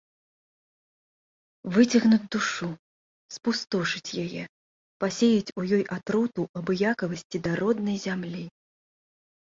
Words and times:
Выцягнуць 1.75 2.29
душу, 2.37 2.69
спустошыць 3.37 4.15
яе, 4.25 4.43
пасеяць 5.05 5.53
у 5.61 5.69
ёй 5.75 5.83
атруту 6.01 6.41
абыякавасці 6.65 7.37
да 7.47 7.51
роднай 7.65 7.97
зямлі. 8.11 8.43